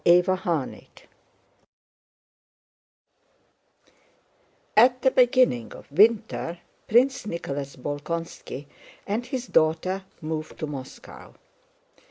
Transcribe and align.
CHAPTER 0.03 0.67
II 0.67 0.89
At 4.75 5.03
the 5.03 5.11
beginning 5.11 5.73
of 5.73 5.91
winter 5.91 6.57
Prince 6.87 7.27
Nicholas 7.27 7.75
Bolkónski 7.75 8.65
and 9.05 9.27
his 9.27 9.45
daughter 9.45 10.05
moved 10.19 10.57
to 10.57 10.65
Moscow. 10.65 11.35